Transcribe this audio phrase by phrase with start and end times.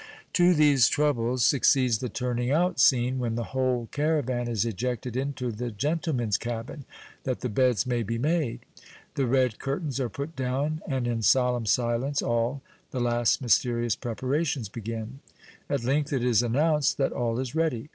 [0.33, 5.51] To these troubles succeeds the turning out scene, when the whole caravan is ejected into
[5.51, 6.85] the gentlemen's cabin,
[7.21, 8.61] that the beds may be made.
[9.13, 14.69] The red curtains are put down, and in solemn silence all, the last mysterious preparations
[14.69, 15.19] begin.
[15.69, 17.89] At length it is announced that all is ready.